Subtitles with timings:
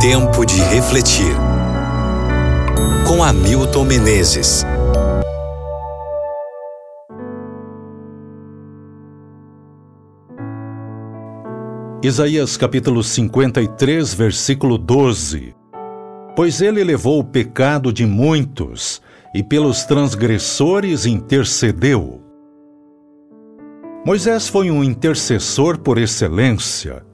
[0.00, 1.36] Tempo de refletir.
[3.06, 4.64] Com Hamilton Menezes.
[12.02, 15.54] Isaías capítulo 53, versículo 12.
[16.34, 19.02] Pois ele levou o pecado de muitos
[19.34, 22.22] e pelos transgressores intercedeu.
[24.06, 27.04] Moisés foi um intercessor por excelência.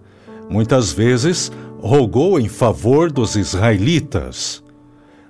[0.49, 1.51] Muitas vezes
[1.87, 4.63] rogou em favor dos israelitas.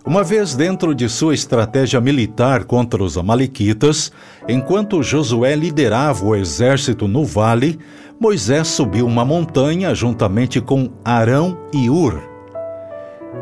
[0.05, 4.10] Uma vez dentro de sua estratégia militar contra os Amalequitas,
[4.48, 7.79] enquanto Josué liderava o exército no vale,
[8.19, 12.23] Moisés subiu uma montanha juntamente com Arão e Ur.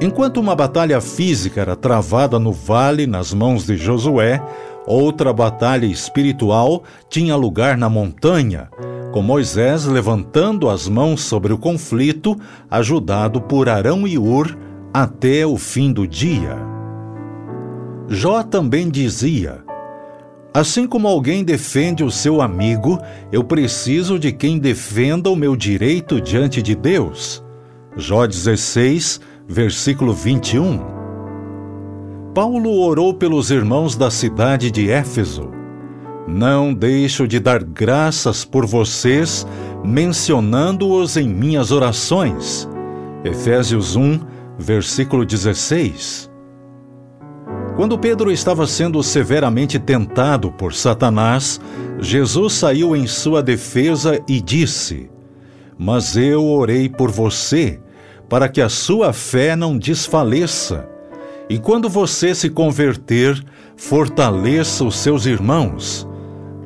[0.00, 4.42] Enquanto uma batalha física era travada no vale nas mãos de Josué,
[4.86, 8.68] Outra batalha espiritual tinha lugar na montanha,
[9.12, 12.36] com Moisés levantando as mãos sobre o conflito,
[12.70, 14.56] ajudado por Arão e Ur,
[14.92, 16.56] até o fim do dia.
[18.08, 19.64] Jó também dizia:
[20.52, 22.98] Assim como alguém defende o seu amigo,
[23.32, 27.42] eu preciso de quem defenda o meu direito diante de Deus.
[27.96, 31.03] Jó 16, versículo 21.
[32.34, 35.52] Paulo orou pelos irmãos da cidade de Éfeso.
[36.26, 39.46] Não deixo de dar graças por vocês,
[39.84, 42.68] mencionando-os em minhas orações.
[43.22, 44.18] Efésios 1,
[44.58, 46.28] versículo 16.
[47.76, 51.60] Quando Pedro estava sendo severamente tentado por Satanás,
[52.00, 55.08] Jesus saiu em sua defesa e disse:
[55.78, 57.80] Mas eu orei por você,
[58.28, 60.93] para que a sua fé não desfaleça.
[61.48, 63.42] E quando você se converter,
[63.76, 66.08] fortaleça os seus irmãos.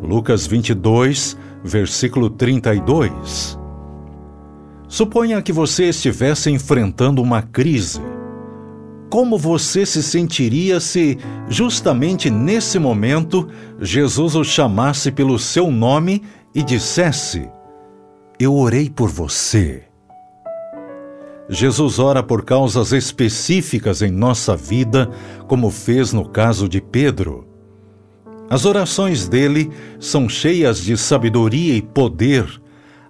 [0.00, 3.58] Lucas 22, versículo 32.
[4.86, 8.00] Suponha que você estivesse enfrentando uma crise.
[9.10, 11.18] Como você se sentiria se,
[11.48, 13.48] justamente nesse momento,
[13.80, 16.22] Jesus o chamasse pelo seu nome
[16.54, 17.48] e dissesse:
[18.38, 19.87] Eu orei por você.
[21.48, 25.10] Jesus ora por causas específicas em nossa vida,
[25.46, 27.46] como fez no caso de Pedro.
[28.50, 32.46] As orações dele são cheias de sabedoria e poder,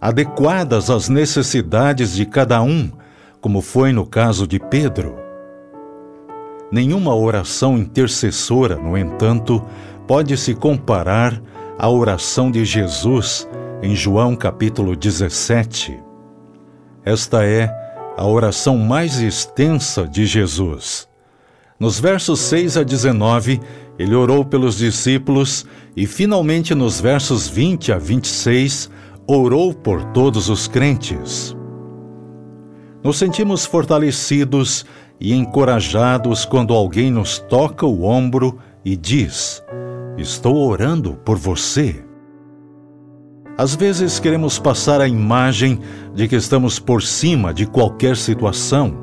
[0.00, 2.91] adequadas às necessidades de cada um,
[3.41, 5.16] como foi no caso de Pedro.
[6.70, 9.65] Nenhuma oração intercessora, no entanto,
[10.06, 11.43] pode se comparar
[11.76, 13.49] à oração de Jesus
[13.82, 15.99] em João capítulo 17.
[17.05, 17.88] Esta é
[18.19, 21.06] a oração mais extensa de Jesus.
[21.79, 23.61] Nos versos 6 a 19,
[23.97, 25.65] ele orou pelos discípulos
[25.97, 28.91] e, finalmente, nos versos 20 a 26,
[29.25, 31.56] orou por todos os crentes.
[33.05, 34.85] Nos sentimos fortalecidos
[35.21, 39.62] e encorajados quando alguém nos toca o ombro e diz:
[40.17, 42.08] Estou orando por você.
[43.59, 45.81] Às vezes queremos passar a imagem
[46.15, 48.97] de que estamos por cima de qualquer situação,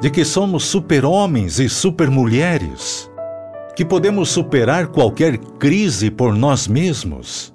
[0.00, 3.10] de que somos super-homens e super-mulheres,
[3.74, 7.52] que podemos superar qualquer crise por nós mesmos.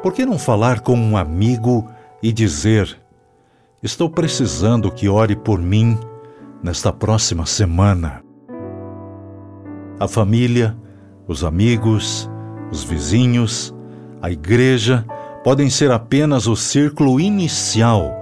[0.00, 1.90] Por que não falar com um amigo
[2.22, 2.96] e dizer:
[3.82, 5.98] Estou precisando que ore por mim
[6.62, 8.22] nesta próxima semana?
[9.98, 10.76] A família,
[11.26, 12.30] os amigos,
[12.70, 13.74] os vizinhos,
[14.22, 15.04] a igreja
[15.46, 18.12] podem ser apenas o círculo inicial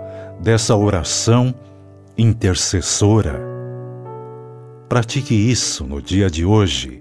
[0.43, 1.55] dessa oração
[2.19, 3.41] intercessora.
[4.91, 7.01] Pratique isso no dia de hoje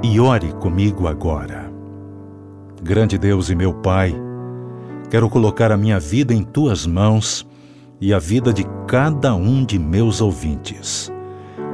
[0.00, 1.68] e ore comigo agora.
[2.80, 4.14] Grande Deus e meu Pai,
[5.10, 7.44] quero colocar a minha vida em tuas mãos
[8.00, 11.12] e a vida de cada um de meus ouvintes.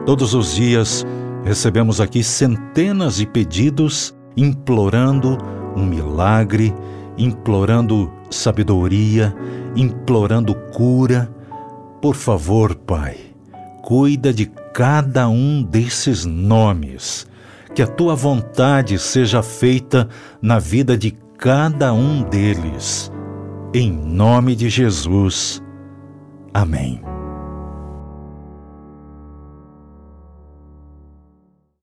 [0.06, 1.04] Todos os dias
[1.44, 5.36] recebemos aqui centenas de pedidos implorando
[5.76, 6.72] um milagre
[7.18, 9.34] implorando sabedoria,
[9.74, 11.30] implorando cura.
[12.00, 13.16] Por favor, Pai,
[13.82, 17.26] cuida de cada um desses nomes.
[17.74, 20.08] Que a tua vontade seja feita
[20.40, 23.12] na vida de cada um deles.
[23.74, 25.62] Em nome de Jesus.
[26.54, 27.17] Amém.